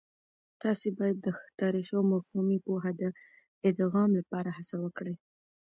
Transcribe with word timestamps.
تاسې 0.61 0.87
باید 0.99 1.17
د 1.21 1.27
تاريخي 1.61 1.93
او 1.99 2.03
مفهومي 2.13 2.57
پوهه 2.65 2.91
د 3.01 3.03
ادغام 3.69 4.09
لپاره 4.19 4.49
هڅه 4.57 4.75
وکړئ. 4.83 5.15